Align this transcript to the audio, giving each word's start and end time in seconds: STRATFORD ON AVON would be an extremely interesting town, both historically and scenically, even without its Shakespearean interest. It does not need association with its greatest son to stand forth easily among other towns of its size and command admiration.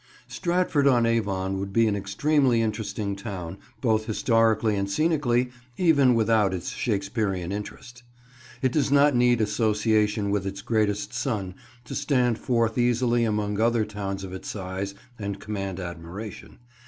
STRATFORD 0.27 0.87
ON 0.87 1.05
AVON 1.05 1.59
would 1.59 1.71
be 1.71 1.85
an 1.85 1.95
extremely 1.95 2.59
interesting 2.59 3.15
town, 3.15 3.59
both 3.81 4.05
historically 4.05 4.75
and 4.75 4.89
scenically, 4.89 5.51
even 5.77 6.15
without 6.15 6.55
its 6.55 6.69
Shakespearean 6.71 7.51
interest. 7.51 8.01
It 8.63 8.71
does 8.71 8.91
not 8.91 9.15
need 9.15 9.41
association 9.41 10.31
with 10.31 10.47
its 10.47 10.63
greatest 10.63 11.13
son 11.13 11.53
to 11.85 11.93
stand 11.93 12.39
forth 12.39 12.79
easily 12.79 13.25
among 13.25 13.59
other 13.61 13.85
towns 13.85 14.23
of 14.23 14.33
its 14.33 14.49
size 14.49 14.95
and 15.19 15.39
command 15.39 15.79
admiration. 15.79 16.57